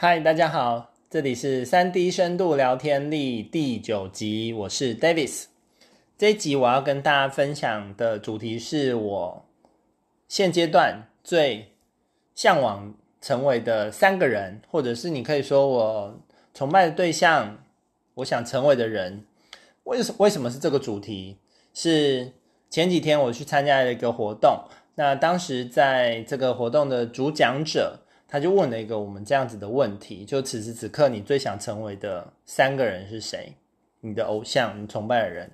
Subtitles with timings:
[0.00, 5.46] 嗨，大家好，这里是三 D 深度聊天力第九集，我是 Davis。
[6.16, 9.44] 这一集我要跟大家分享的主题是我
[10.28, 11.72] 现阶段最
[12.32, 16.20] 向往成为的三个人，或者是你可以说我
[16.54, 17.58] 崇拜的对象，
[18.14, 19.24] 我想成为的人。
[19.82, 21.38] 为什为什么是这个主题？
[21.74, 22.34] 是
[22.70, 24.62] 前几天我去参加了一个活动，
[24.94, 28.04] 那当时在这个活动的主讲者。
[28.30, 33.54] 他就问了一个我们这样子的问题：就此时此刻，你最想成为的三个人是谁？
[34.00, 35.50] 你的偶像，你崇拜的人。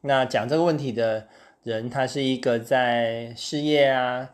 [0.00, 1.28] 那讲这个问题的
[1.62, 4.30] 人，他是一个在事业啊、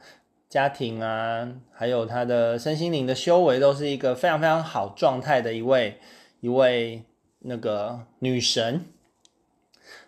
[0.49, 5.99] 家庭啊，还有他的身心灵的修为，都是一个非常非常好状态的一位
[6.41, 7.03] 一位
[7.41, 8.87] 那个女神。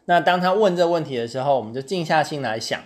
[0.05, 2.81] 那当他问这问题的时候，我们就静下心来想。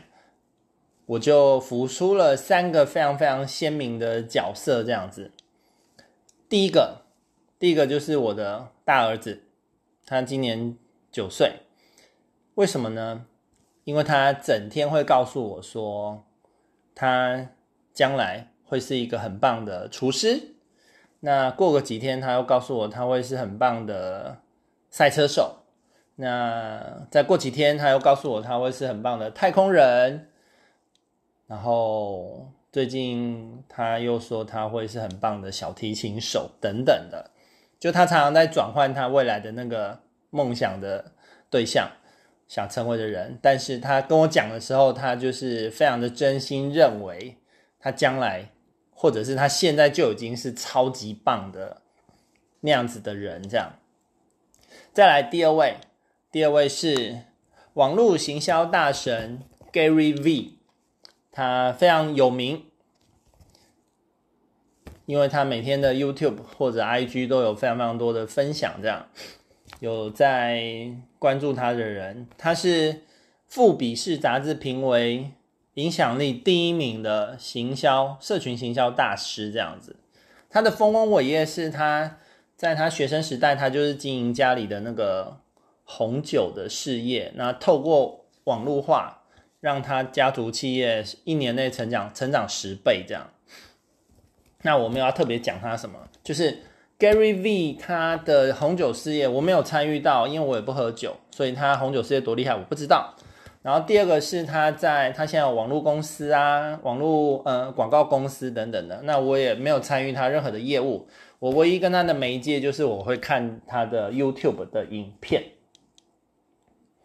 [1.09, 5.33] 我就浮出了三个非常非常鲜明的角色，这样子。
[6.51, 7.03] 第一个，
[7.59, 9.45] 第一个就是我的大儿子，
[10.05, 10.77] 他今年
[11.11, 11.61] 九岁。
[12.57, 13.25] 为什么呢？
[13.85, 16.27] 因为他整天会告诉我说，
[16.95, 17.53] 他
[17.95, 20.57] 将来会是一个很棒的厨师。
[21.21, 24.43] 那过个几天，他又告诉我他会是很棒的
[24.91, 25.61] 赛车手。
[26.17, 30.29] 那再过几天，他又告诉我他会是很棒的太空人。
[31.49, 37.31] 然后最近他又说他会是很棒的小提琴手等等的，
[37.81, 41.13] 就他常常在转换他未来的那个梦想的
[41.49, 41.91] 对象，
[42.47, 43.39] 想成为的人。
[43.41, 47.39] 但是他跟我讲的时候，他就是非常的真心认为
[47.81, 48.51] 他将来
[48.91, 51.81] 或者是他现在就已经是超级棒的
[52.61, 53.43] 那样子的人。
[53.49, 53.73] 这样，
[54.93, 55.79] 再来第二位，
[56.31, 57.21] 第二位是
[57.73, 59.41] 网络行销大神
[59.73, 60.31] Gary V。
[60.31, 60.58] e。
[61.39, 62.65] 他非常有名，
[65.07, 69.07] 因为他每天的 YouTube 或者 IG 都有非常非常多的分享，这样
[69.79, 73.03] 有在关注他的人，他是
[73.47, 75.31] 富比士杂志评为
[75.75, 79.95] 影响力第一名的行销社群行销大师，这样子。
[80.51, 82.19] 他的丰功伟业是他
[82.57, 85.39] 在他学生时代，他就是经营家里的那个
[85.85, 89.18] 红酒的事业，那透过网络化。
[89.61, 93.31] 让他家族企业一年内成长成长十倍这样，
[94.63, 96.59] 那我们要特别讲他什么，就是
[96.99, 103.15] Gary V 他的红酒事业我没有参与到，因为我也不喝酒，所以他红酒事业多厉害我不知道。
[103.61, 111.09] 然后第二个是他在他现在网络公司啊，网络呃广告公司等等的，那我也没有参与他任何的业务，
[111.41, 115.43] 我唯一跟他的媒介就是我会看他的 YouTube 的影片，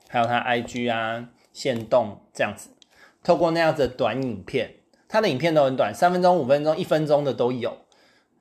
[0.08, 1.30] 还有他 IG 啊。
[1.53, 2.69] 限动这样子，
[3.24, 4.75] 透过那样子的短影片，
[5.08, 7.78] 他的影片都很短，三分钟、五分钟、一分钟的都有，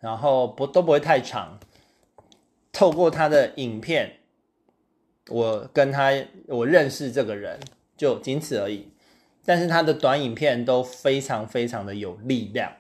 [0.01, 1.61] 然后不都不会太长。
[2.73, 4.21] 透过他的影片，
[5.29, 6.11] 我跟他
[6.49, 7.61] 我认识这个人
[7.97, 8.91] 就仅此而已。
[9.45, 12.73] 但是他的短影片都非常非常的有力量，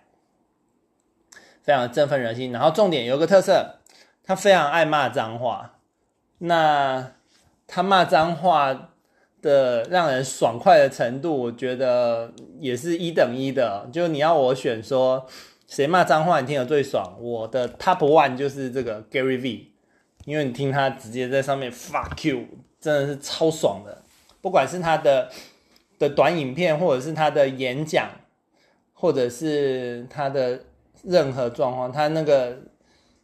[1.62, 2.50] 非常振奋人心。
[2.52, 3.80] 然后重点有个特色，
[4.24, 5.78] 他非常爱骂脏话。
[6.38, 7.12] 那
[7.66, 8.88] 他骂脏话。
[9.42, 13.88] 的让人爽快的程度，我觉得也是一等一的。
[13.92, 15.26] 就你要我选说
[15.66, 19.72] 谁骂脏话你听得最爽，我的 top one 就是这个 Gary V，
[20.24, 22.46] 因为你听他直接在上面 fuck you，
[22.80, 24.02] 真的是超爽的。
[24.40, 25.28] 不管是他的
[25.98, 28.08] 的短影片，或者是他的演讲，
[28.92, 30.60] 或者是他的
[31.02, 32.56] 任何状况，他那个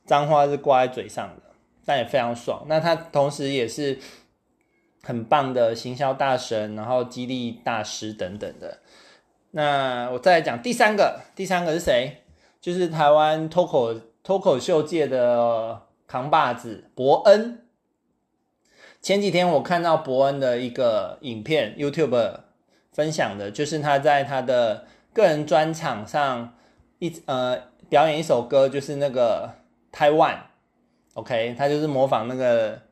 [0.04, 1.42] 脏话是挂在嘴上的，
[1.86, 2.64] 但也非常爽。
[2.66, 3.96] 那他同时也是。
[5.02, 8.78] 很棒的行销大神，然后激励大师等等的。
[9.52, 12.24] 那我再来讲第三个，第三个是谁？
[12.60, 17.66] 就是台湾脱口脱口秀界的扛把子伯恩。
[19.00, 22.40] 前几天我看到伯恩的一个影片，YouTube
[22.92, 26.54] 分享的，就是他在他的个人专场上
[26.98, 27.56] 一呃
[27.88, 29.54] 表演一首歌，就是那个
[29.92, 30.46] 台湾
[31.14, 32.82] ，OK，他就是模仿那个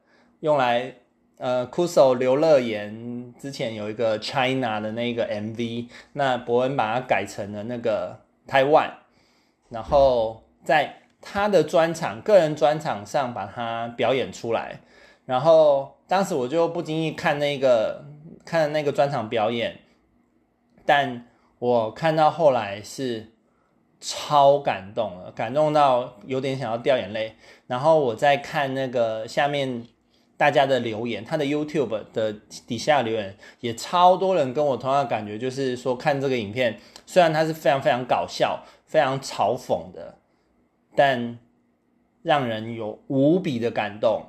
[0.41, 0.95] 用来。
[1.39, 8.91] 呃，Kuso 刘乐言之前有一个 China 的那个 MV，那博恩把它改成了那个台湾，
[9.69, 14.81] 然后在他的专场、个人专场上把它表演出来，
[15.27, 18.07] 然后当时我就不经意看那个
[18.47, 19.81] 看那个专场表演，
[20.87, 21.27] 但
[21.59, 23.33] 我看到后来是
[24.01, 27.35] 超感动了，感动到有点想要掉眼泪，
[27.67, 29.87] 然后我在看那个下面。
[30.37, 32.33] 大家的留言，他的 YouTube 的
[32.67, 40.19] 底下留言也超多人跟我同样的感觉，就是说看这个影片，虽然它是非常非常搞笑、非常嘲讽的，
[40.95, 41.39] 但
[42.23, 44.27] 让人有无比的感动。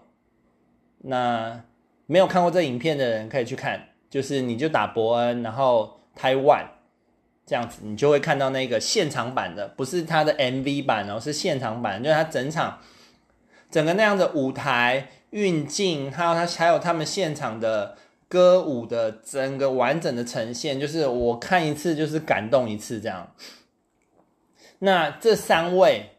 [0.99, 1.63] 那
[2.05, 6.65] 没有看过这影片的人可以去看，就是你就打伯恩，然后台湾
[7.45, 12.79] 这样子，你就会看到那个现场版的，不是他的 MV 版哦，是现场版，就是他整场
[13.69, 17.97] 整个那样的舞台运镜，还有他还有他们现场的
[18.27, 23.31] 歌舞的整个完整的呈现，就是我看一次就是感动一次这样。
[24.79, 26.17] 那这三位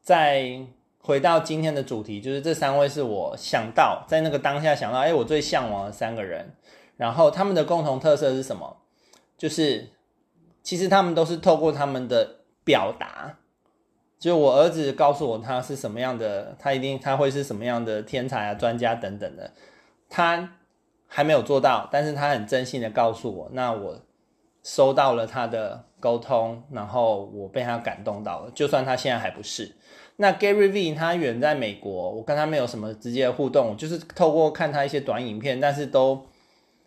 [0.00, 0.66] 在。
[1.02, 6.54] 回到今天的主题，就是这三位是我想到在那个当下想到，哎，我最向往的三个人。
[6.98, 8.76] 然后他们的共同特色是什么？
[9.38, 9.88] 就是
[10.62, 13.38] 其实他们都是透过他们的表达，
[14.20, 19.50] 就我儿子告诉我他是什么样的，他一定他会是什么样的天才啊、专家等等的。
[20.10, 20.56] 他
[21.06, 23.98] 还没有做到，但是他很真心的告诉我，那我
[24.62, 29.74] 收到了他的沟通，然后我被他感动到了，就算他现在还不是。
[30.16, 36.26] 那 Gary V 他远在美国，我跟他没有什么直接的互动，就是透过看他一些短影片，但是都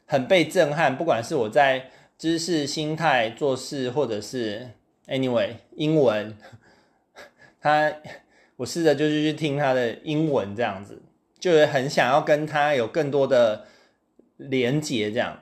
[0.06, 0.96] 很被震撼。
[0.96, 4.70] 不管是我在知识、心态、做事，或者是
[5.08, 6.38] anyway 英文，
[7.64, 7.92] 他
[8.58, 11.02] 我试着就是去听他的英文，这样子
[11.40, 13.66] 就是很想要跟他有更多的
[14.38, 15.40] 连结，这样。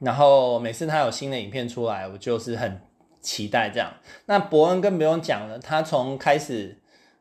[0.00, 2.80] 然后每次他有新的影片出来，我就是很。
[3.20, 3.92] 期待这样，
[4.26, 5.58] 那伯恩更不用讲了。
[5.58, 6.78] 他从开始，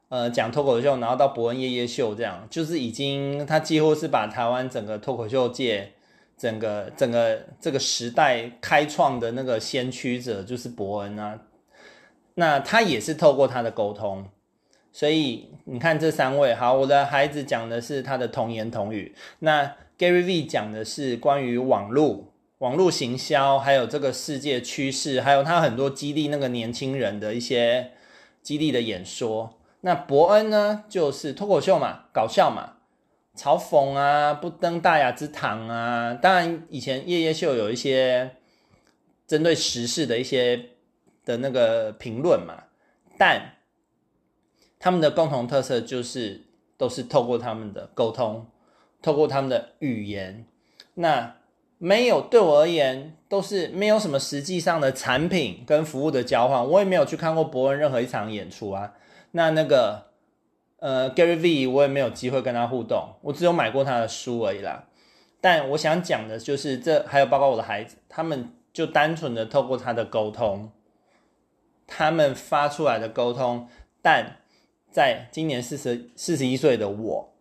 [0.09, 5.93] 呃，讲脱口秀，然后到伯恩夜夜秀这样，就是已经他几乎是把台湾整个脱口秀界，
[6.37, 11.41] 整个整个这个时代开创的那个先驱者，就是伯恩啊。
[12.39, 14.29] 那他也是透过他的沟通，
[14.93, 22.33] 所以你看这三位，好，我的孩子讲的是他的童言童语，那 Gary V 讲的是关于网络。
[22.59, 27.91] 网络行销，还有这个世界趋势，还有他很多激励那个年轻人的一些
[28.41, 29.59] 激励的演说。
[29.81, 32.77] 那伯恩呢，就是脱口秀嘛，搞笑嘛，
[33.35, 36.15] 嘲讽啊，不登大雅之堂啊。
[36.15, 38.31] 当然，以前夜夜秀有一些
[39.27, 40.69] 针对时事的一些
[41.27, 42.63] 的那个评论嘛，
[43.19, 43.51] 但
[44.79, 46.45] 他们的共同特色就是
[46.75, 48.47] 都是透过他们的沟通，
[49.03, 50.45] 透过他们的语言，
[50.95, 51.35] 那。
[51.79, 56.67] 没有，对我而言都是没有什么实际上的产品跟服务的交换。
[56.67, 58.95] 我也没有去看过伯恩任何一场演出啊。
[59.33, 60.07] 那那个
[60.79, 64.85] 呃，Gary V，我也没有机会跟他互动，我只有买过他的书而已啦。
[65.39, 70.71] 但我想讲的就是这，还有包括我的孩子，他们就单纯的透过他的沟通，
[71.87, 73.67] 他们发出来的沟通。
[74.01, 74.37] 但
[74.91, 77.33] 在今年四十四十一岁的我，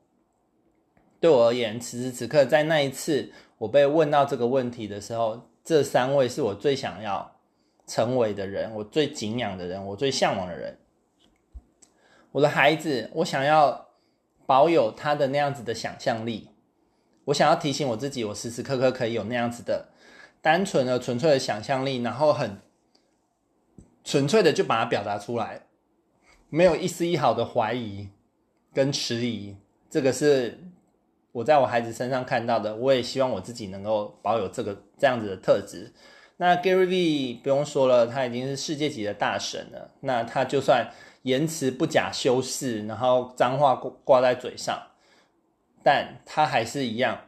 [1.21, 3.33] 对我而言，此时此刻在那一次。
[3.59, 7.39] 我被问到这个问题的时候，这三位是我最想要
[7.87, 10.77] 成为的人，我最敬仰的人，我最向往的人。
[12.33, 13.89] 我的孩子，我想要
[14.45, 16.51] 保有他的那样子的想象力。
[17.25, 19.89] 我想要提醒我自己，我时时刻刻可以有那样子的
[20.43, 22.59] 单纯的、纯粹的想象力，然后很
[24.07, 25.67] 纯粹的就把它表达出来，
[26.49, 28.09] 没有一丝一毫的怀疑
[28.73, 29.55] 跟迟疑。
[29.91, 30.59] 这个是。
[31.33, 35.93] 我在我孩子身上看到的，我也希望我自己能够保有这个这样子的特质。
[36.39, 39.91] 那 Gary V 不用说了，他已经是世界级的大神了。
[40.01, 40.91] 那他就算
[41.25, 44.81] 言辞不假修饰，然后脏话挂挂在嘴上，
[45.83, 47.21] 但他还是一样，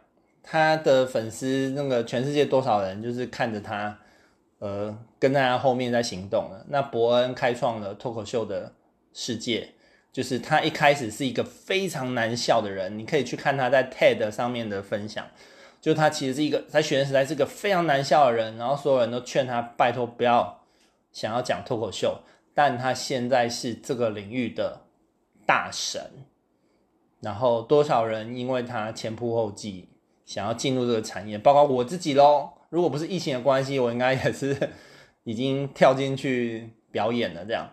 [0.42, 3.98] 他的粉丝那个全世界多少人就是看着他，
[4.60, 6.64] 呃，跟在他后面在行动了。
[6.68, 8.72] 那伯恩开创了脱口秀的
[9.12, 9.74] 世界。
[10.10, 15.24] 就是他一开始是一个非常难笑的人，你可以去看他在 TED 上面的分享，
[15.80, 20.64] 就他其实是一个在学生时代是个非常难笑的人，然后所有人都劝他拜托不要
[21.12, 22.20] 想要讲脱口秀，
[22.52, 24.80] 但他现在是这个领域的
[25.46, 26.10] 大神，
[27.20, 29.88] 然后多少人因为他前仆后继
[30.24, 34.70] 想要进入这个产业，包括我自己喽，如果不是疫情的关系，我应该也是
[35.28, 37.68] 已经跳进去表演了这样。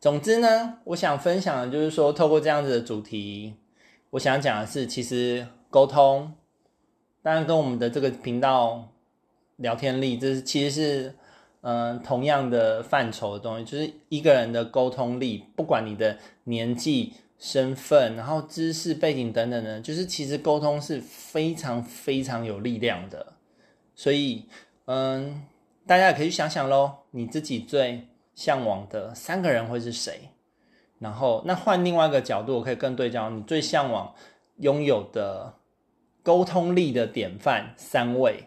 [0.00, 3.54] 总之呢，我想分享的就是说，透过这样子的主题，
[4.10, 6.34] 我想讲的是，其实沟通，
[7.22, 8.88] 当然跟我们的这个频道
[9.58, 11.14] 聊天力，这是其实是
[11.60, 23.34] 嗯、同样的范畴的东西，就是一个人的沟通力，不管你的年纪、身份，然后知识背景等等的，就是其实沟通是非常非常有力量的。
[23.94, 24.46] 所以，
[24.86, 25.42] 嗯，
[25.88, 30.28] 大家也可以想想喽，你自己最向往的三个人会是谁？
[30.98, 34.14] 然后，那换另外一个角度，我可以更对焦你最向往
[34.58, 35.54] 拥有的
[36.22, 38.44] 沟通力的典范三位，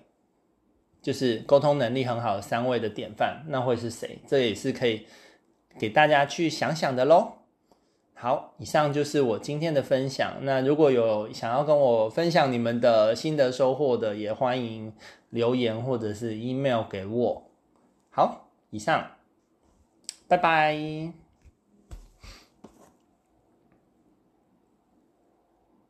[1.01, 4.19] 就是沟通能力很好的三位的典范，那会是谁？
[4.27, 5.07] 这也是可以
[5.79, 7.33] 给大家去想想的喽。
[8.13, 10.36] 好，以上就是我今天的分享。
[10.41, 14.93] 那如果有想要跟我分享你们的心得收获的，也欢迎
[15.31, 17.43] 留言或者是 email 给我。
[18.11, 19.11] 好以上。
[20.27, 21.21] 拜拜。